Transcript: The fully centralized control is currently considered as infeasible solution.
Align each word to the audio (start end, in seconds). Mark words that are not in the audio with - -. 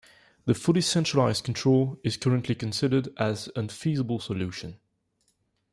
The 0.45 0.55
fully 0.55 0.81
centralized 0.81 1.43
control 1.43 1.99
is 2.03 2.17
currently 2.17 2.55
considered 2.55 3.09
as 3.17 3.49
infeasible 3.55 4.19
solution. 4.19 4.79